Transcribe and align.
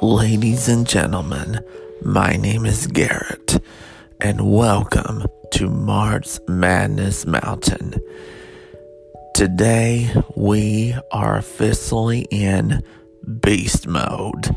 Ladies 0.00 0.68
and 0.68 0.86
gentlemen, 0.86 1.58
my 2.02 2.36
name 2.36 2.66
is 2.66 2.86
Garrett, 2.86 3.60
and 4.20 4.52
welcome 4.52 5.26
to 5.50 5.68
March 5.68 6.38
Madness 6.46 7.26
Mountain. 7.26 7.94
Today, 9.34 10.08
we 10.36 10.94
are 11.10 11.36
officially 11.36 12.28
in 12.30 12.80
beast 13.40 13.88
mode. 13.88 14.54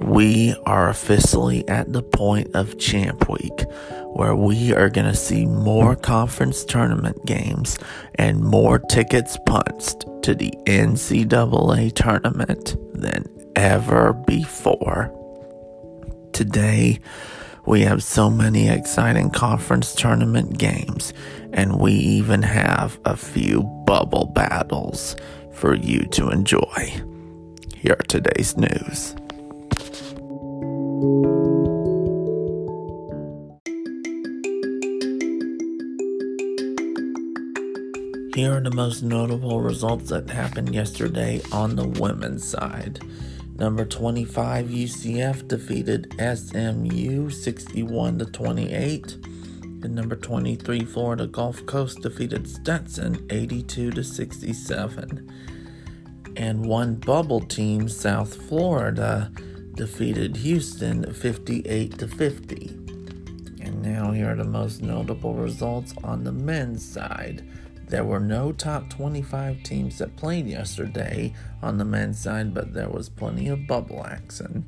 We 0.00 0.56
are 0.64 0.88
officially 0.88 1.68
at 1.68 1.92
the 1.92 2.02
point 2.02 2.54
of 2.54 2.78
Champ 2.78 3.28
Week 3.28 3.64
where 4.14 4.34
we 4.34 4.72
are 4.72 4.88
going 4.88 5.06
to 5.06 5.14
see 5.14 5.44
more 5.44 5.96
conference 5.96 6.64
tournament 6.64 7.26
games 7.26 7.78
and 8.14 8.40
more 8.40 8.78
tickets 8.78 9.36
punched 9.44 10.06
to 10.22 10.34
the 10.34 10.50
NCAA 10.64 11.94
tournament 11.94 12.76
than 12.94 13.37
ever 13.58 14.12
before. 14.12 15.12
Today, 16.32 17.00
we 17.66 17.80
have 17.80 18.04
so 18.04 18.30
many 18.30 18.68
exciting 18.68 19.30
conference 19.30 19.96
tournament 19.96 20.58
games, 20.58 21.12
and 21.52 21.80
we 21.80 21.92
even 21.92 22.42
have 22.42 23.00
a 23.04 23.16
few 23.16 23.64
bubble 23.84 24.26
battles 24.26 25.16
for 25.54 25.74
you 25.74 26.04
to 26.12 26.30
enjoy. 26.30 27.02
Here 27.74 27.96
are 27.98 28.06
today's 28.06 28.56
news. 28.56 29.16
Here 38.36 38.56
are 38.56 38.60
the 38.60 38.72
most 38.72 39.02
notable 39.02 39.60
results 39.60 40.10
that 40.10 40.30
happened 40.30 40.72
yesterday 40.72 41.40
on 41.50 41.74
the 41.74 41.88
women's 41.88 42.48
side. 42.48 43.00
Number 43.58 43.84
25 43.84 44.66
UCF 44.66 45.48
defeated 45.48 46.14
SMU 46.16 47.28
61 47.28 48.18
to 48.20 48.24
28. 48.26 49.14
And 49.82 49.94
number 49.96 50.14
23 50.14 50.84
Florida 50.84 51.26
Gulf 51.26 51.66
Coast 51.66 52.00
defeated 52.02 52.48
Stetson 52.48 53.26
82 53.30 53.90
to 53.90 54.04
67. 54.04 55.32
And 56.36 56.66
one 56.66 56.94
bubble 56.96 57.40
team, 57.40 57.88
South 57.88 58.36
Florida, 58.48 59.32
defeated 59.74 60.36
Houston 60.36 61.12
58 61.12 61.98
to 61.98 62.06
50. 62.06 62.66
And 63.60 63.82
now 63.82 64.12
here 64.12 64.30
are 64.30 64.36
the 64.36 64.44
most 64.44 64.82
notable 64.82 65.34
results 65.34 65.94
on 66.04 66.22
the 66.22 66.32
men's 66.32 66.84
side. 66.84 67.44
There 67.88 68.04
were 68.04 68.20
no 68.20 68.52
top 68.52 68.90
25 68.90 69.62
teams 69.62 69.98
that 69.98 70.16
played 70.16 70.46
yesterday 70.46 71.32
on 71.62 71.78
the 71.78 71.84
men's 71.84 72.20
side, 72.20 72.52
but 72.52 72.74
there 72.74 72.90
was 72.90 73.08
plenty 73.08 73.48
of 73.48 73.66
bubble 73.66 74.04
action. 74.04 74.66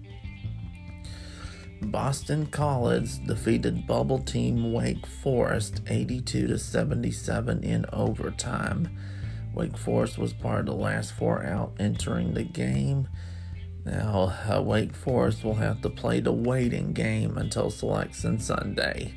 Boston 1.83 2.47
College 2.47 3.25
defeated 3.27 3.87
bubble 3.87 4.19
team 4.19 4.73
Wake 4.73 5.07
Forest 5.07 5.83
82 5.87 6.47
to 6.47 6.59
77 6.59 7.63
in 7.63 7.85
overtime. 7.93 8.89
Wake 9.55 9.77
Forest 9.77 10.17
was 10.17 10.33
part 10.33 10.61
of 10.61 10.67
the 10.67 10.75
last 10.75 11.13
four 11.13 11.45
out 11.45 11.73
entering 11.79 12.35
the 12.35 12.45
game. 12.45 13.09
Now, 13.85 14.35
uh, 14.49 14.63
Wake 14.63 14.95
Forest 14.95 15.43
will 15.43 15.55
have 15.55 15.81
to 15.83 15.91
play 15.91 16.21
the 16.21 16.33
waiting 16.33 16.93
game 16.93 17.37
until 17.37 17.71
selection 17.71 18.39
Sunday. 18.39 19.15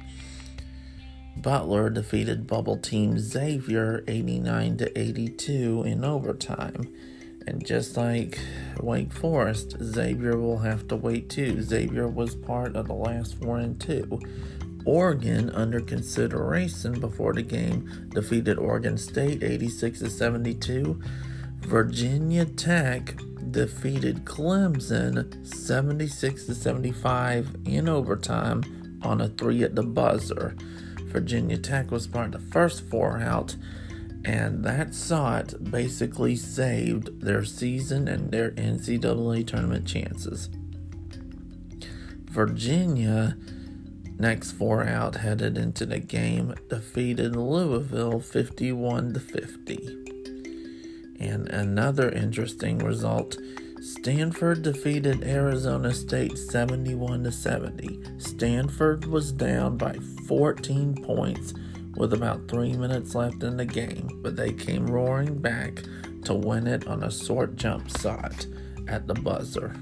Butler 1.37 1.89
defeated 1.89 2.47
bubble 2.47 2.77
team 2.77 3.17
Xavier 3.19 4.03
89 4.07 4.77
to 4.77 4.99
82 4.99 5.83
in 5.83 6.05
overtime. 6.05 6.93
And 7.45 7.65
just 7.65 7.97
like 7.97 8.39
Wake 8.79 9.11
Forest, 9.11 9.75
Xavier 9.81 10.37
will 10.37 10.59
have 10.59 10.87
to 10.87 10.95
wait 10.95 11.29
too. 11.29 11.61
Xavier 11.61 12.07
was 12.07 12.35
part 12.35 12.75
of 12.75 12.87
the 12.87 12.93
last 12.93 13.35
4 13.41 13.59
and 13.59 13.81
2. 13.81 14.19
Oregon, 14.85 15.49
under 15.49 15.79
consideration 15.79 16.99
before 16.99 17.33
the 17.33 17.41
game, 17.41 18.09
defeated 18.13 18.57
Oregon 18.57 18.97
State 18.97 19.43
86 19.43 19.99
to 19.99 20.09
72. 20.09 21.01
Virginia 21.59 22.45
Tech 22.45 23.15
defeated 23.51 24.25
Clemson 24.25 25.45
76 25.45 26.45
to 26.45 26.55
75 26.55 27.55
in 27.65 27.87
overtime 27.87 28.99
on 29.01 29.21
a 29.21 29.29
3 29.29 29.63
at 29.63 29.75
the 29.75 29.83
buzzer. 29.83 30.55
Virginia 31.13 31.59
Tech 31.59 31.91
was 31.91 32.07
part 32.07 32.33
of 32.33 32.41
the 32.41 32.51
first 32.51 32.89
four 32.89 33.19
out, 33.19 33.55
and 34.25 34.63
that 34.65 34.95
it 34.95 35.71
basically 35.71 36.35
saved 36.35 37.21
their 37.21 37.45
season 37.45 38.07
and 38.07 38.31
their 38.31 38.49
NCAA 38.51 39.45
tournament 39.45 39.85
chances. 39.85 40.49
Virginia, 42.25 43.37
next 44.17 44.53
four 44.53 44.83
out, 44.83 45.17
headed 45.17 45.55
into 45.55 45.85
the 45.85 45.99
game, 45.99 46.55
defeated 46.67 47.35
Louisville 47.35 48.19
51 48.19 49.13
to 49.13 49.19
50. 49.19 49.99
And 51.19 51.47
another 51.49 52.09
interesting 52.09 52.79
result 52.79 53.37
Stanford 53.83 54.61
defeated 54.61 55.25
Arizona 55.25 55.93
State 55.93 56.37
71 56.37 57.25
to 57.25 57.31
70. 57.33 57.99
Stanford 58.17 59.05
was 59.05 59.33
down 59.33 59.75
by 59.75 59.93
14 60.25 61.03
points 61.03 61.53
with 61.97 62.13
about 62.13 62.47
3 62.47 62.77
minutes 62.77 63.13
left 63.13 63.43
in 63.43 63.57
the 63.57 63.65
game, 63.65 64.21
but 64.23 64.37
they 64.37 64.53
came 64.53 64.87
roaring 64.87 65.37
back 65.37 65.83
to 66.23 66.33
win 66.33 66.65
it 66.65 66.87
on 66.87 67.03
a 67.03 67.11
short 67.11 67.57
jump 67.57 67.89
shot 67.99 68.47
at 68.87 69.05
the 69.05 69.15
buzzer. 69.15 69.75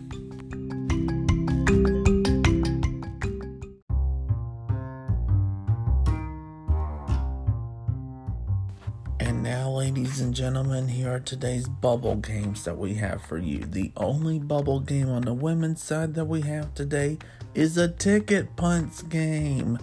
Gentlemen, 10.52 10.90
here 10.90 11.14
are 11.14 11.20
today's 11.22 11.70
bubble 11.70 12.18
games 12.18 12.66
that 12.66 12.78
we 12.78 12.96
have 12.96 13.22
for 13.22 13.38
you. 13.38 13.60
The 13.60 13.90
only 13.96 14.38
bubble 14.38 14.82
game 14.82 15.08
on 15.08 15.22
the 15.22 15.34
women's 15.34 15.82
side 15.82 16.14
that 16.16 16.26
we 16.26 16.42
have 16.42 16.74
today 16.74 17.20
is 17.56 17.78
a 17.78 17.88
ticket 17.88 18.58
punts 18.58 19.02
game. 19.02 19.80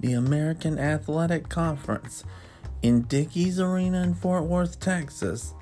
The 0.00 0.14
American 0.14 0.76
Athletic 0.76 1.48
Conference 1.48 2.24
in 2.82 3.02
Dickies 3.02 3.60
Arena 3.60 4.02
in 4.02 4.14
Fort 4.14 4.42
Worth, 4.42 4.80
Texas. 4.80 5.54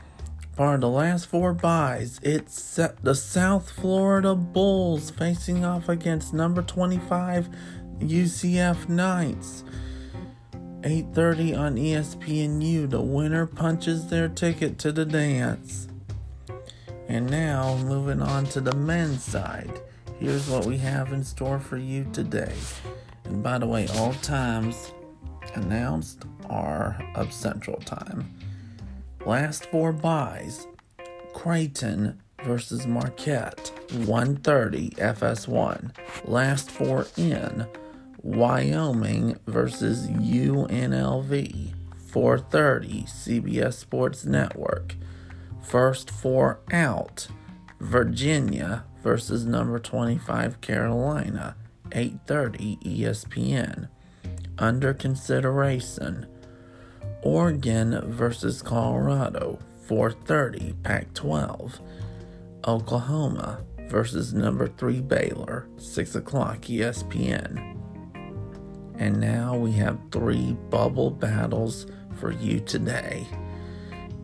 Of 0.56 0.80
the 0.80 0.88
last 0.88 1.26
four 1.26 1.52
byes, 1.52 2.18
it's 2.22 2.80
the 3.02 3.14
South 3.14 3.70
Florida 3.70 4.34
Bulls 4.34 5.10
facing 5.10 5.66
off 5.66 5.90
against 5.90 6.32
number 6.32 6.62
25 6.62 7.50
UCF 7.98 8.88
Knights. 8.88 9.64
8:30 10.86 11.58
on 11.58 11.74
ESPNU. 11.74 12.88
The 12.88 13.00
winner 13.00 13.44
punches 13.44 14.06
their 14.06 14.28
ticket 14.28 14.78
to 14.78 14.92
the 14.92 15.04
dance. 15.04 15.88
And 17.08 17.28
now, 17.28 17.76
moving 17.78 18.22
on 18.22 18.44
to 18.46 18.60
the 18.60 18.74
men's 18.74 19.24
side. 19.24 19.80
Here's 20.20 20.48
what 20.48 20.64
we 20.64 20.78
have 20.78 21.12
in 21.12 21.24
store 21.24 21.58
for 21.58 21.76
you 21.76 22.06
today. 22.12 22.54
And 23.24 23.42
by 23.42 23.58
the 23.58 23.66
way, 23.66 23.88
all 23.96 24.14
times 24.14 24.92
announced 25.54 26.24
are 26.48 26.96
of 27.16 27.32
Central 27.32 27.78
Time. 27.78 28.30
Last 29.24 29.66
four 29.66 29.92
byes. 29.92 30.68
Creighton 31.34 32.22
versus 32.44 32.86
Marquette, 32.86 33.72
1:30 33.90 34.94
FS1. 34.98 35.90
Last 36.24 36.70
four 36.70 37.08
in. 37.16 37.66
Wyoming 38.26 39.38
versus 39.46 40.08
UNLV, 40.08 41.74
4:30 42.12 43.06
CBS 43.06 43.74
Sports 43.74 44.24
Network. 44.24 44.96
First 45.62 46.10
four 46.10 46.58
out, 46.72 47.28
Virginia 47.78 48.84
versus 49.00 49.46
number 49.46 49.78
25 49.78 50.60
Carolina, 50.60 51.54
8:30 51.92 52.78
ESPN. 52.84 53.88
Under 54.58 54.92
consideration, 54.92 56.26
Oregon 57.22 58.10
versus 58.10 58.60
Colorado, 58.60 59.60
4:30 59.86 60.74
Pac-12. 60.82 61.78
Oklahoma 62.66 63.60
versus 63.88 64.34
number 64.34 64.66
3 64.66 65.00
Baylor, 65.00 65.68
6 65.76 66.16
o'clock 66.16 66.62
ESPN. 66.62 67.85
And 68.98 69.20
now 69.20 69.56
we 69.56 69.72
have 69.72 69.98
three 70.10 70.54
bubble 70.70 71.10
battles 71.10 71.86
for 72.18 72.32
you 72.32 72.60
today. 72.60 73.26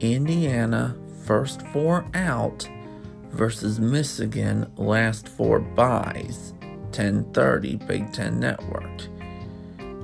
Indiana, 0.01 0.97
first 1.25 1.63
four 1.69 2.05
out, 2.15 2.69
versus 3.33 3.81
Michigan, 3.81 4.71
last 4.77 5.29
four 5.29 5.59
byes, 5.61 6.55
1030 6.91 7.77
Big 7.87 8.13
Ten 8.13 8.39
Network. 8.39 9.03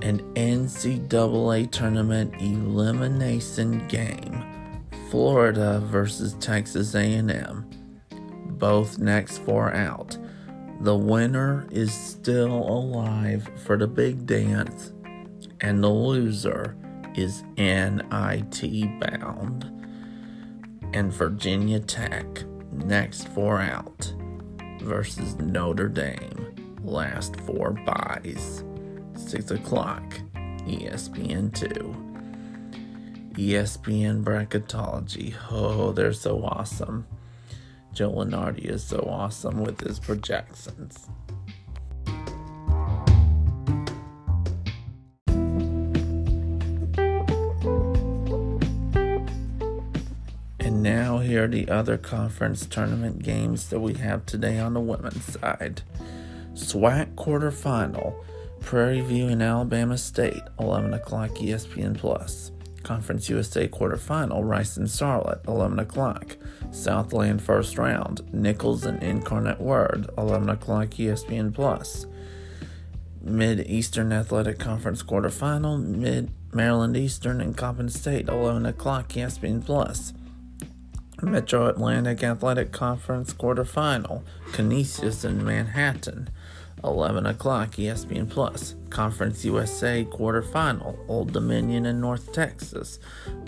An 0.03 0.21
NCAA 0.35 1.71
tournament 1.71 2.33
elimination 2.41 3.87
game, 3.89 4.45
Florida 5.11 5.81
versus 5.81 6.35
Texas 6.35 6.95
A&M. 6.95 7.69
Both 8.51 8.99
next 8.99 9.39
four 9.39 9.75
out. 9.75 10.17
The 10.81 10.97
winner 10.97 11.67
is 11.73 11.93
still 11.93 12.55
alive 12.55 13.51
for 13.65 13.77
the 13.77 13.89
big 13.89 14.27
dance, 14.27 14.93
and 15.61 15.83
the 15.83 15.89
loser 15.89 16.77
is 17.17 17.43
NIT 17.57 19.01
bound. 19.01 19.65
And 20.93 21.13
Virginia 21.13 21.81
Tech, 21.81 22.45
next 22.73 23.29
four 23.29 23.61
out, 23.61 24.13
versus 24.81 25.37
Notre 25.41 25.89
Dame, 25.89 26.55
last 26.85 27.35
four 27.41 27.73
byes. 27.73 28.63
6 29.17 29.51
o'clock, 29.51 30.21
ESPN 30.65 31.53
2. 31.53 32.09
ESPN 33.35 34.23
bracketology. 34.23 35.35
Oh, 35.51 35.93
they're 35.93 36.13
so 36.13 36.45
awesome. 36.45 37.07
Joe 37.99 38.13
Lunardi 38.13 38.67
is 38.67 38.85
so 38.85 38.99
awesome 39.11 39.59
with 39.59 39.81
his 39.81 39.99
projections. 39.99 41.09
And 50.61 50.81
now, 50.81 51.19
here 51.19 51.43
are 51.43 51.49
the 51.49 51.69
other 51.69 51.99
conference 51.99 52.67
tournament 52.67 53.25
games 53.25 53.69
that 53.71 53.81
we 53.81 53.95
have 53.95 54.25
today 54.27 54.61
on 54.61 54.75
the 54.75 54.81
women's 54.81 55.33
side. 55.33 55.83
SWAC 56.55 57.17
quarterfinal, 57.17 58.15
Prairie 58.61 59.01
View 59.01 59.27
and 59.27 59.43
Alabama 59.43 59.99
State, 59.99 60.43
11 60.61 60.95
o'clock 60.95 61.31
ESPN 61.31 61.99
Plus. 61.99 62.53
Conference 62.89 63.29
USA 63.29 63.69
quarterfinal, 63.69 64.49
Rice 64.49 64.79
and 64.79 64.91
Charlotte, 64.91 65.43
11 65.47 65.79
o'clock. 65.79 66.39
Southland 66.71 67.43
first 67.43 67.77
round, 67.77 68.23
Nicholls 68.33 68.87
and 68.87 69.03
Incarnate 69.03 69.61
Word, 69.61 70.09
11 70.17 70.49
o'clock 70.49 70.87
ESPN 70.89 71.53
Plus. 71.53 72.07
Mid 73.21 73.69
Eastern 73.69 74.11
Athletic 74.11 74.59
Conference 74.59 75.03
quarterfinal, 75.03 75.85
Mid 75.85 76.31
Maryland 76.55 76.97
Eastern 76.97 77.43
and 77.43 77.55
Coppin 77.55 77.91
State, 77.91 78.27
11 78.27 78.65
o'clock 78.65 79.11
ESPN 79.11 79.63
Plus. 79.63 80.15
Metro 81.21 81.67
Atlantic 81.67 82.23
Athletic 82.23 82.73
Conference 82.73 83.35
quarterfinal, 83.35 84.23
Canisius 84.53 85.25
and 85.25 85.45
Manhattan, 85.45 86.31
11 86.85 87.27
o'clock 87.27 87.73
ESPN 87.73 88.29
Plus. 88.29 88.75
Conference 88.91 89.45
USA 89.45 90.05
quarterfinal, 90.05 90.99
Old 91.09 91.33
Dominion 91.33 91.87
and 91.87 92.01
North 92.01 92.33
Texas, 92.33 92.99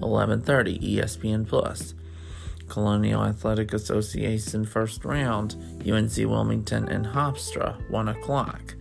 11:30 0.00 0.79
ESPN 0.81 1.47
Plus. 1.47 1.94
Colonial 2.69 3.25
Athletic 3.25 3.73
Association 3.73 4.65
first 4.65 5.05
round, 5.05 5.56
UNC 5.87 6.17
Wilmington 6.19 6.88
and 6.88 7.06
Hofstra, 7.06 7.77
1 7.91 8.09
o'clock. 8.09 8.77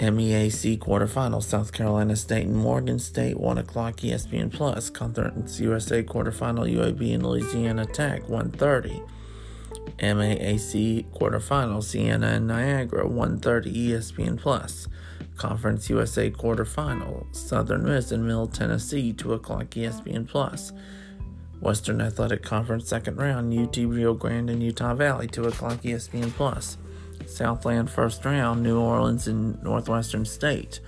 MEAC 0.00 0.78
quarterfinal, 0.78 1.42
South 1.42 1.72
Carolina 1.72 2.16
State 2.16 2.46
and 2.46 2.56
Morgan 2.56 2.98
State, 2.98 3.38
1 3.38 3.58
o'clock 3.58 3.96
ESPN 3.98 4.50
Plus. 4.50 4.88
Conference 4.88 5.60
USA 5.60 6.02
quarterfinal, 6.02 6.66
UAB 6.74 7.14
and 7.14 7.24
Louisiana 7.26 7.84
Tech, 7.84 8.22
1.30. 8.22 9.06
MAAC 9.98 11.10
quarterfinal, 11.12 11.82
Siena 11.82 12.28
and 12.28 12.46
Niagara, 12.46 13.06
1.30 13.06 13.88
ESPN 13.88 14.38
Plus. 14.38 14.88
Conference 15.36 15.88
USA 15.88 16.30
quarterfinal, 16.30 17.34
Southern 17.34 17.84
Miss 17.84 18.12
and 18.12 18.26
Middle 18.26 18.46
Tennessee, 18.46 19.12
2 19.12 19.32
o'clock 19.32 19.66
ESPN 19.66 20.28
Plus. 20.28 20.72
Western 21.60 22.00
Athletic 22.00 22.42
Conference 22.42 22.88
second 22.88 23.16
round, 23.16 23.52
UT 23.56 23.76
Rio 23.76 24.14
Grande 24.14 24.50
and 24.50 24.62
Utah 24.62 24.94
Valley, 24.94 25.26
2 25.26 25.44
o'clock 25.44 25.78
ESPN 25.82 26.30
Plus. 26.30 26.78
Southland 27.26 27.90
first 27.90 28.24
round, 28.24 28.62
New 28.62 28.78
Orleans 28.78 29.28
and 29.28 29.62
Northwestern 29.62 30.24
State, 30.24 30.80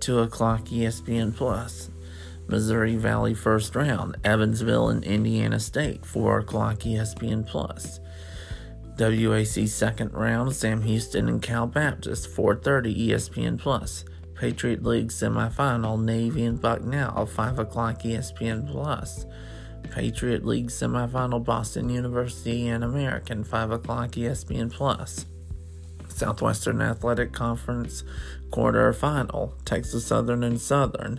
2 0.00 0.18
o'clock 0.20 0.64
ESPN 0.66 1.34
Plus. 1.34 1.90
Missouri 2.46 2.96
Valley 2.96 3.32
first 3.32 3.74
round, 3.74 4.16
Evansville 4.24 4.88
and 4.88 5.04
Indiana 5.04 5.60
State, 5.60 6.04
4 6.04 6.40
o'clock 6.40 6.80
ESPN 6.80 7.46
Plus. 7.46 8.00
WAC 8.96 9.68
second 9.68 10.12
round, 10.12 10.54
Sam 10.54 10.82
Houston 10.82 11.28
and 11.28 11.42
Cal 11.42 11.66
Baptist, 11.66 12.28
4:30 12.28 13.08
ESPN 13.08 13.58
Plus. 13.58 14.04
Patriot 14.34 14.84
League 14.84 15.08
semifinal, 15.08 16.00
Navy 16.02 16.44
and 16.44 16.60
Bucknell, 16.60 17.26
5 17.26 17.58
o'clock 17.58 18.02
ESPN 18.02 18.68
Plus. 18.68 19.26
Patriot 19.90 20.44
League 20.44 20.68
semifinal, 20.68 21.44
Boston 21.44 21.88
University 21.88 22.68
and 22.68 22.82
American, 22.84 23.44
5 23.44 23.70
o'clock 23.70 24.10
ESPN 24.12 24.70
Plus. 24.72 25.26
Southwestern 26.08 26.80
Athletic 26.80 27.32
Conference 27.32 28.04
quarterfinal, 28.50 29.52
Texas 29.64 30.06
Southern 30.06 30.44
and 30.44 30.60
Southern, 30.60 31.18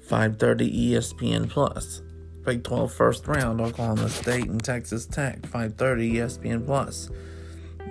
5:30 0.00 0.70
ESPN 0.70 1.48
Plus. 1.48 2.02
Big 2.44 2.64
12 2.64 2.92
first 2.92 3.28
round, 3.28 3.60
Oklahoma 3.60 4.08
State 4.08 4.48
and 4.48 4.62
Texas 4.62 5.06
Tech, 5.06 5.42
5:30 5.42 6.14
ESPN 6.14 6.64
Plus. 6.64 7.10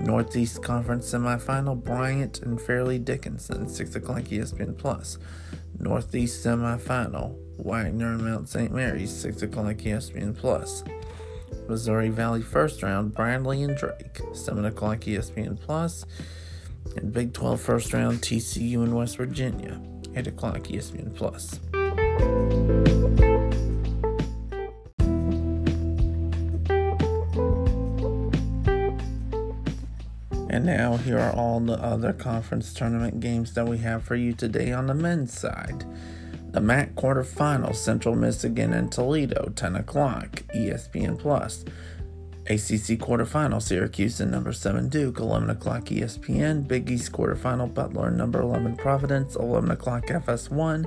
Northeast 0.02 0.64
Conference 0.64 1.12
semifinal, 1.12 1.82
Bryant 1.84 2.42
and 2.42 2.60
Fairleigh 2.60 3.00
Dickinson, 3.00 3.68
6 3.68 3.96
o'clock 3.96 4.24
ESPN 4.24 4.78
Plus. 4.78 5.18
Northeast 5.78 6.46
semifinal, 6.46 7.36
Wagner 7.58 8.14
and 8.14 8.24
Mount 8.24 8.50
St. 8.50 8.74
Mary's, 8.74 9.12
6 9.12 9.42
o'clock 9.44 9.76
ESPN 9.76 10.36
Plus. 10.36 10.84
Missouri 11.68 12.10
Valley 12.10 12.42
first 12.42 12.82
round, 12.82 13.14
Bradley 13.14 13.64
and 13.64 13.78
Drake, 13.78 14.22
7 14.34 14.66
o'clock 14.66 15.00
ESPN 15.00 15.60
Plus. 15.60 16.06
And 16.96 17.14
Big 17.14 17.34
12 17.34 17.62
first 17.62 17.94
round, 17.94 18.22
TCU 18.22 18.82
and 18.84 18.96
West 18.96 19.18
Virginia, 19.18 19.80
8 20.16 20.28
o'clock 20.28 20.60
ESPN 20.64 21.14
Plus. 21.14 21.60
And 30.60 30.66
now, 30.66 30.98
here 30.98 31.18
are 31.18 31.32
all 31.32 31.62
the 31.62 31.82
other 31.82 32.12
conference 32.12 32.74
tournament 32.74 33.22
games 33.22 33.54
that 33.54 33.66
we 33.66 33.78
have 33.78 34.04
for 34.04 34.18
you 34.18 34.34
today 34.34 34.74
on 34.74 34.88
the 34.88 34.94
men's 34.94 35.32
side. 35.32 35.86
The 36.52 36.60
MAC 36.60 36.96
quarterfinals, 36.96 37.78
Central 37.78 38.14
Michigan 38.14 38.74
and 38.74 38.92
Toledo, 38.92 39.54
10 39.56 39.78
o'clock, 39.78 40.44
ESPN 40.54 41.18
Plus. 41.18 41.64
ACC 42.48 43.00
quarterfinal, 43.00 43.62
Syracuse 43.62 44.20
and 44.20 44.32
number 44.32 44.52
7 44.52 44.90
Duke, 44.90 45.20
11 45.20 45.50
o'clock 45.50 45.86
ESPN. 45.86 46.68
Big 46.68 46.92
East 46.92 47.14
quarterfinal, 47.14 47.74
Butler 47.74 48.10
and 48.10 48.18
number 48.18 48.42
11 48.42 48.76
Providence, 48.76 49.38
11 49.38 49.72
o'clock 49.72 50.08
FS1. 50.08 50.86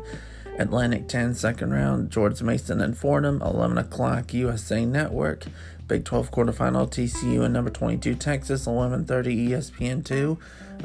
Atlantic 0.59 1.09
10 1.09 1.35
second 1.35 1.73
round, 1.73 2.11
George 2.11 2.43
Mason 2.43 2.83
and 2.83 2.99
Fordham, 2.99 3.41
11 3.41 3.79
o'clock 3.79 4.35
USA 4.35 4.85
Network. 4.85 5.47
Big 5.89 6.05
12 6.05 6.31
quarterfinal 6.31 6.91
TCU 6.91 7.45
and 7.45 7.53
number 7.53 7.71
22 7.71 8.15
Texas 8.15 8.67
11:30 8.67 9.49
ESPN2 9.51 10.39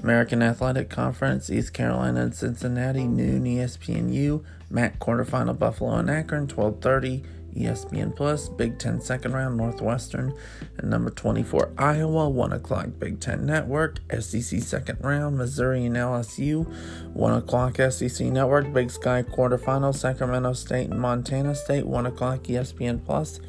American 0.04 0.42
Athletic 0.42 0.90
Conference 0.90 1.50
East 1.50 1.74
Carolina 1.74 2.22
and 2.22 2.36
Cincinnati 2.36 3.06
noon 3.06 3.44
ESPNU 3.46 4.44
MAC 4.70 5.00
quarterfinal 5.00 5.58
Buffalo 5.58 5.96
and 5.96 6.10
Akron 6.10 6.48
12:30 6.48 7.24
ESPN 7.58 8.16
Plus 8.16 8.50
Big 8.50 8.78
10 8.78 9.02
second 9.02 9.34
round 9.34 9.58
Northwestern 9.58 10.34
and 10.78 10.90
number 10.90 11.10
24 11.10 11.72
Iowa 11.78 12.30
1 12.30 12.54
o'clock 12.54 12.88
Big 13.00 13.20
10 13.20 13.46
Network 13.46 14.00
SEC 14.12 14.62
second 14.62 15.00
round 15.02 15.38
Missouri 15.38 15.86
and 15.86 15.96
LSU 15.96 16.68
1 17.14 17.34
o'clock 17.34 17.78
SEC 17.78 18.28
Network 18.28 18.72
Big 18.74 18.92
Sky 18.92 19.24
quarterfinal 19.24 19.96
Sacramento 19.96 20.54
State 20.54 20.90
and 20.90 21.00
Montana 21.00 21.56
State 21.56 21.86
1 21.86 22.06
o'clock 22.06 22.44
ESPN 22.44 23.04
Plus 23.04 23.40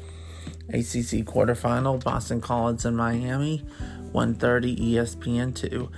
ACC 0.69 1.25
quarterfinal, 1.25 2.03
Boston 2.03 2.41
College 2.41 2.85
and 2.85 2.95
Miami, 2.95 3.65
1:30 4.11 4.75
ESPN 4.77 5.53
2. 5.53 5.89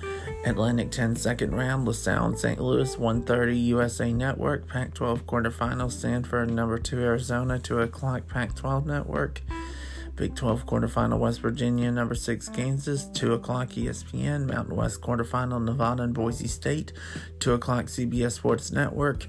Atlantic 0.43 0.89
10 0.89 1.15
second 1.15 1.53
round, 1.53 1.85
LaSalle 1.85 2.35
St. 2.35 2.59
Louis, 2.59 2.97
130 2.97 3.57
USA 3.57 4.11
Network. 4.11 4.67
Pac 4.67 4.93
12 4.93 5.25
quarterfinal, 5.27 5.91
Stanford 5.91 6.51
number 6.51 6.79
2 6.79 6.99
Arizona, 6.99 7.59
2 7.59 7.79
o'clock 7.79 8.27
Pac 8.27 8.55
12 8.55 8.87
Network. 8.87 9.41
Big 10.15 10.35
12 10.35 10.65
quarterfinal, 10.65 11.19
West 11.19 11.41
Virginia, 11.41 11.91
number 11.91 12.15
6 12.15 12.49
Kansas, 12.49 13.05
2 13.13 13.33
o'clock 13.33 13.69
ESPN. 13.69 14.45
Mountain 14.45 14.75
West 14.75 15.01
quarterfinal, 15.01 15.63
Nevada 15.63 16.03
and 16.03 16.13
Boise 16.13 16.47
State, 16.47 16.91
2 17.39 17.53
o'clock 17.53 17.85
CBS 17.85 18.33
Sports 18.33 18.71
Network. 18.71 19.27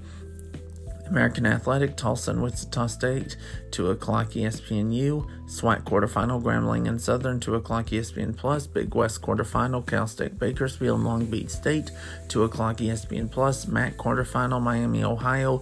American 1.13 1.45
Athletic, 1.45 1.95
Tulsa 1.95 2.31
and 2.31 2.41
Wichita 2.41 2.87
State, 2.87 3.37
2 3.69 3.91
o'clock 3.91 4.31
ESPNU, 4.31 5.29
SWAC 5.45 5.83
quarterfinal, 5.83 6.41
Grambling 6.41 6.89
and 6.89 6.99
Southern, 6.99 7.39
2 7.39 7.53
o'clock 7.53 7.85
ESPN 7.85 8.35
Plus, 8.35 8.65
Big 8.65 8.95
West 8.95 9.21
quarterfinal, 9.21 9.85
Cal 9.85 10.07
State 10.07 10.39
Bakersfield, 10.39 11.01
Long 11.01 11.25
Beach 11.25 11.49
State, 11.49 11.91
2 12.29 12.41
o'clock 12.41 12.77
ESPN 12.77 13.29
Plus, 13.29 13.67
MAC 13.67 13.95
quarterfinal, 13.95 14.59
Miami, 14.59 15.03
Ohio, 15.03 15.61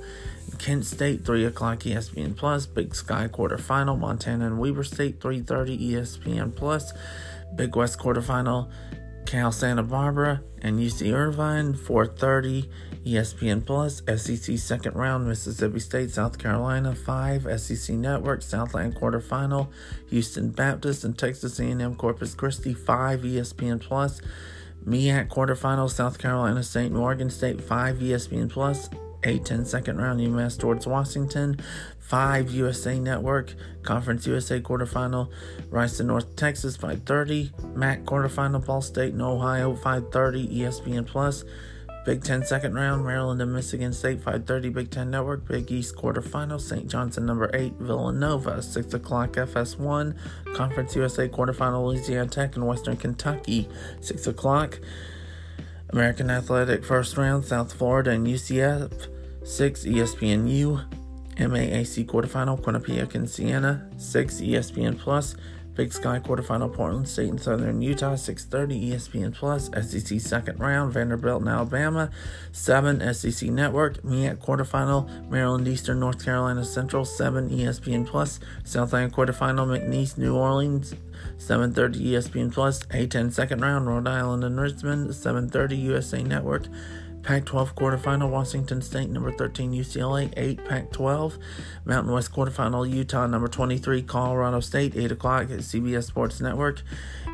Kent 0.57 0.85
State, 0.85 1.25
3 1.25 1.43
o'clock 1.43 1.79
ESPN 1.79 2.33
Plus, 2.33 2.65
Big 2.65 2.95
Sky 2.95 3.27
quarterfinal, 3.27 3.99
Montana 3.99 4.47
and 4.47 4.57
Weber 4.57 4.85
State, 4.85 5.19
3.30 5.19 5.91
ESPN 5.91 6.55
Plus, 6.55 6.93
Big 7.57 7.75
West 7.75 7.99
quarterfinal, 7.99 8.71
Cal 9.25 9.51
Santa 9.51 9.83
Barbara 9.83 10.41
and 10.61 10.79
UC 10.79 11.13
Irvine, 11.13 11.73
4:30 11.73 12.67
ESPN 13.05 13.65
Plus, 13.65 14.01
SEC 14.07 14.57
second 14.57 14.95
round, 14.95 15.27
Mississippi 15.27 15.79
State, 15.79 16.11
South 16.11 16.37
Carolina, 16.37 16.93
5 16.93 17.59
SEC 17.59 17.95
Network, 17.95 18.41
Southland 18.41 18.95
quarterfinal, 18.95 19.69
Houston 20.09 20.49
Baptist 20.49 21.03
and 21.03 21.17
Texas 21.17 21.59
A&M 21.59 21.95
Corpus 21.95 22.35
Christi, 22.35 22.73
5 22.73 23.21
ESPN 23.21 23.79
Plus, 23.79 24.21
MEAC 24.85 25.29
quarterfinal, 25.29 25.89
South 25.89 26.17
Carolina 26.17 26.61
State, 26.63 26.91
Morgan 26.91 27.29
State, 27.29 27.61
5 27.61 27.97
ESPN 27.97 28.49
Plus, 28.49 28.89
A10 29.23 29.65
second 29.65 29.97
round, 29.97 30.19
UMass 30.19 30.57
towards 30.57 30.87
Washington, 30.87 31.59
5 31.99 32.51
USA 32.51 32.99
Network, 32.99 33.53
Conference 33.83 34.25
USA 34.27 34.59
quarterfinal, 34.59 35.29
Rice 35.69 35.97
to 35.97 36.03
North 36.03 36.35
Texas 36.35 36.75
530, 36.75 37.51
MAC 37.75 38.03
quarterfinal, 38.03 38.65
Ball 38.65 38.81
State 38.81 39.13
and 39.13 39.21
Ohio 39.21 39.75
530, 39.75 40.47
ESPN 40.47 41.05
Plus, 41.05 41.45
Big 42.03 42.23
Ten 42.23 42.43
second 42.43 42.73
round, 42.73 43.05
Maryland 43.05 43.41
and 43.41 43.53
Michigan 43.53 43.93
State 43.93 44.17
530, 44.17 44.69
Big 44.69 44.89
Ten 44.89 45.11
Network, 45.11 45.47
Big 45.47 45.71
East 45.71 45.95
quarterfinal, 45.95 46.59
St. 46.59 46.87
Johnson 46.89 47.27
number 47.27 47.51
8, 47.53 47.73
Villanova 47.79 48.61
6 48.63 48.93
o'clock, 48.95 49.33
FS1, 49.33 50.15
Conference 50.55 50.95
USA 50.95 51.29
quarterfinal, 51.29 51.85
Louisiana 51.85 52.27
Tech 52.27 52.55
and 52.55 52.65
Western 52.65 52.97
Kentucky 52.97 53.69
6 53.99 54.25
o'clock, 54.25 54.79
American 55.91 56.31
Athletic 56.31 56.83
first 56.83 57.17
round, 57.17 57.45
South 57.45 57.71
Florida 57.71 58.09
and 58.09 58.25
UCF 58.25 59.10
6, 59.43 59.85
ESPNU, 59.85 60.85
MAAC 61.37 62.05
quarterfinal, 62.05 62.61
Quinnipiac 62.61 63.15
and 63.15 63.29
Siena, 63.29 63.89
6 63.97 64.41
ESPN 64.41 64.97
Plus, 64.97 65.35
Big 65.73 65.93
Sky 65.93 66.19
quarterfinal, 66.19 66.73
Portland 66.73 67.07
State 67.07 67.29
and 67.29 67.41
Southern 67.41 67.81
Utah, 67.81 68.15
6:30 68.15 68.91
ESPN 68.91 69.33
Plus, 69.33 69.69
SEC 69.73 70.19
second 70.19 70.59
round, 70.59 70.93
Vanderbilt 70.93 71.39
and 71.41 71.49
Alabama, 71.49 72.09
7 72.51 72.99
SEC 73.13 73.49
Network, 73.49 74.03
MEAC 74.03 74.37
quarterfinal, 74.37 75.29
Maryland 75.29 75.67
Eastern, 75.67 76.01
North 76.01 76.23
Carolina 76.23 76.65
Central, 76.65 77.05
7 77.05 77.49
ESPN 77.49 78.05
Plus, 78.05 78.41
Southland 78.65 79.13
quarterfinal, 79.13 79.65
McNeese, 79.65 80.17
New 80.17 80.35
Orleans, 80.35 80.93
7:30 81.37 82.01
ESPN 82.01 82.51
Plus, 82.51 82.83
A10 82.87 83.31
second 83.31 83.61
round, 83.61 83.87
Rhode 83.87 84.07
Island 84.07 84.43
and 84.43 84.59
Richmond, 84.59 85.15
7:30 85.15 85.77
USA 85.77 86.21
Network. 86.21 86.67
Pac 87.23 87.45
12 87.45 87.75
quarterfinal, 87.75 88.29
Washington 88.29 88.81
State, 88.81 89.09
number 89.09 89.31
13, 89.31 89.71
UCLA, 89.73 90.33
8, 90.35 90.65
Pac 90.65 90.91
12. 90.91 91.37
Mountain 91.85 92.11
West 92.11 92.31
quarterfinal, 92.31 92.89
Utah, 92.89 93.27
number 93.27 93.47
23, 93.47 94.01
Colorado 94.01 94.59
State, 94.59 94.95
8 94.95 95.11
o'clock 95.11 95.43
at 95.51 95.59
CBS 95.59 96.05
Sports 96.05 96.41
Network. 96.41 96.81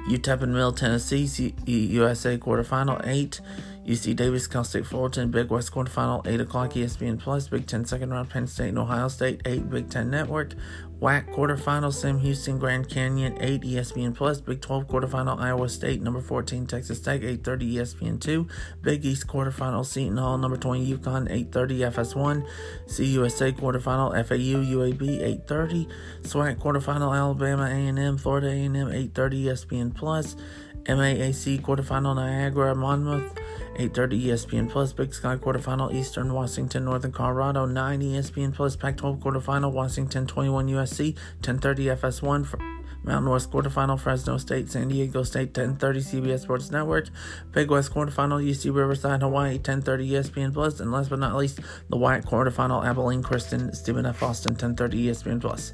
UTEP 0.10 0.42
and 0.42 0.54
Middle 0.54 0.74
Tennessee, 0.74 1.28
C- 1.28 1.56
USA 1.66 2.38
quarterfinal, 2.38 3.06
8. 3.06 3.40
UC 3.88 4.18
Davis, 4.18 4.48
Cal 4.48 4.66
State 4.66 4.86
Fullerton, 4.86 5.32
Big 5.32 5.50
West 5.50 5.72
quarterfinal, 5.72 6.28
8 6.28 6.42
o'clock 6.42 6.72
ESPN 6.72 7.18
Plus, 7.18 7.48
Big 7.48 7.66
Ten 7.66 7.86
second 7.86 8.12
round, 8.12 8.30
Penn 8.30 8.46
State 8.46 8.70
and 8.70 8.80
Ohio 8.80 9.08
State, 9.08 9.42
8 9.46 9.70
Big 9.70 9.90
Ten 9.90 10.10
Network, 10.10 10.56
WAC 11.00 11.34
quarterfinal, 11.34 11.94
Sam 11.94 12.20
Houston, 12.20 12.60
Grand 12.60 12.90
Canyon, 12.90 13.38
8 13.40 13.62
ESPN 13.62 14.14
Plus, 14.14 14.42
Big 14.42 14.60
12 14.60 14.88
quarterfinal, 14.88 15.40
Iowa 15.40 15.70
State, 15.70 16.02
number 16.02 16.20
14, 16.20 16.68
Texas 16.68 17.00
Tech, 17.00 17.22
8.30 17.22 17.76
ESPN 17.76 18.20
2, 18.20 18.46
Big 18.82 19.06
East 19.06 19.26
quarterfinal, 19.26 19.86
Seton 19.86 20.18
Hall, 20.18 20.38
number 20.38 20.58
20, 20.58 20.98
UConn, 20.98 21.30
8.30 21.50 21.94
FS1, 21.94 22.46
CUSA 22.88 23.54
quarterfinal, 23.54 24.12
FAU, 24.26 24.66
UAB, 24.66 25.46
8.30, 25.48 25.90
SWAC 26.24 26.58
quarterfinal, 26.58 27.16
Alabama, 27.16 27.64
A&M, 27.64 28.18
Florida 28.18 28.50
A&M, 28.50 28.74
8.30 28.74 29.12
ESPN 29.14 29.96
Plus, 29.96 30.36
MAAC 30.86 31.62
quarterfinal, 31.62 32.16
Niagara, 32.16 32.74
Monmouth, 32.74 33.38
8.30 33.78 34.26
ESPN 34.26 34.70
Plus, 34.70 34.92
Big 34.92 35.14
Sky 35.14 35.36
quarterfinal, 35.36 35.94
Eastern 35.94 36.34
Washington, 36.34 36.86
Northern 36.86 37.12
Colorado, 37.12 37.66
9 37.66 38.02
ESPN 38.02 38.54
Plus, 38.54 38.76
Pac-12 38.76 39.20
quarterfinal, 39.20 39.72
Washington, 39.72 40.26
21 40.26 40.68
USC, 40.70 41.16
10.30 41.42 41.96
FS1, 41.98 42.48
for 42.48 42.58
Mountain 43.04 43.32
West 43.32 43.52
quarterfinal, 43.52 44.00
Fresno 44.00 44.38
State, 44.40 44.72
San 44.72 44.88
Diego 44.88 45.22
State, 45.22 45.54
10.30 45.54 45.78
CBS 45.78 46.40
Sports 46.40 46.72
Network, 46.72 47.10
Big 47.52 47.70
West 47.70 47.94
quarterfinal, 47.94 48.44
UC 48.44 48.76
Riverside, 48.76 49.22
Hawaii, 49.22 49.60
10.30 49.60 50.10
ESPN 50.10 50.54
Plus, 50.54 50.80
and 50.80 50.92
last 50.92 51.12
but 51.12 51.20
not 51.20 51.36
least, 51.36 51.60
the 51.90 51.98
White 51.98 52.26
quarterfinal, 52.26 52.84
Abilene 52.84 53.22
Christian, 53.22 53.72
Stephen 53.74 54.08
F. 54.08 54.24
Austin, 54.24 54.56
10.30 54.56 55.06
ESPN 55.06 55.40
Plus. 55.40 55.74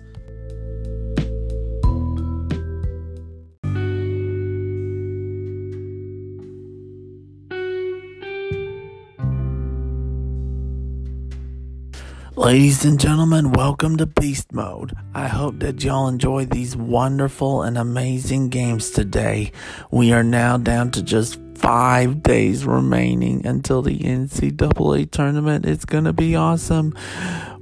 Ladies 12.44 12.84
and 12.84 13.00
gentlemen, 13.00 13.54
welcome 13.54 13.96
to 13.96 14.06
Beast 14.06 14.52
Mode. 14.52 14.92
I 15.14 15.30
hope 15.30 15.60
that 15.60 15.82
y'all 15.82 16.10
enjoy 16.10 16.44
these 16.44 16.76
wonderful 16.76 17.62
and 17.62 17.78
amazing 17.78 18.50
games 18.50 18.92
today. 18.92 19.54
We 19.92 20.12
are 20.12 20.26
now 20.26 20.58
down 20.58 20.92
to 20.92 21.02
just 21.02 21.40
five 21.56 22.22
days 22.22 22.66
remaining 22.66 23.46
until 23.46 23.82
the 23.82 23.98
NCAA 23.98 25.10
tournament. 25.10 25.66
It's 25.66 25.86
going 25.86 26.04
to 26.04 26.12
be 26.12 26.36
awesome. 26.36 26.94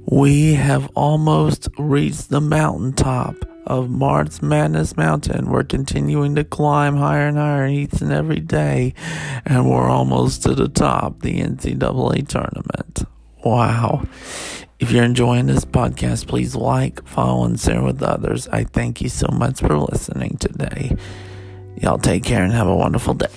We 0.06 0.54
have 0.54 0.90
almost 0.96 1.68
reached 1.78 2.30
the 2.30 2.40
mountaintop 2.40 3.36
of 3.68 3.88
March 3.88 4.42
Madness 4.42 4.96
Mountain. 4.96 5.48
We're 5.48 5.62
continuing 5.62 6.34
to 6.34 6.42
climb 6.42 6.96
higher 6.96 7.28
and 7.28 7.36
higher 7.36 7.68
each 7.68 8.00
and 8.00 8.10
every 8.10 8.40
day, 8.40 8.94
and 9.44 9.70
we're 9.70 9.88
almost 9.88 10.42
to 10.42 10.56
the 10.56 10.66
top, 10.66 11.20
the 11.20 11.40
NCAA 11.40 12.26
tournament. 12.26 13.04
Wow. 13.44 14.06
If 14.82 14.90
you're 14.90 15.04
enjoying 15.04 15.46
this 15.46 15.64
podcast, 15.64 16.26
please 16.26 16.56
like, 16.56 17.06
follow, 17.06 17.44
and 17.44 17.58
share 17.58 17.84
with 17.84 18.02
others. 18.02 18.48
I 18.48 18.64
thank 18.64 19.00
you 19.00 19.08
so 19.08 19.28
much 19.28 19.60
for 19.60 19.78
listening 19.78 20.38
today. 20.38 20.96
Y'all 21.80 21.98
take 21.98 22.24
care 22.24 22.42
and 22.42 22.52
have 22.52 22.66
a 22.66 22.74
wonderful 22.74 23.14
day. 23.14 23.28